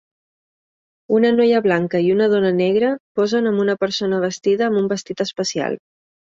Una 1.17 1.29
noia 1.35 1.59
blanca 1.65 2.01
i 2.07 2.09
una 2.15 2.31
dona 2.33 2.51
negra 2.63 2.91
posen 3.21 3.53
amb 3.53 3.65
una 3.67 3.79
persona 3.87 4.25
vestida 4.27 4.69
amb 4.71 4.85
un 4.85 4.93
vestit 4.97 5.27
espacial. 5.31 5.81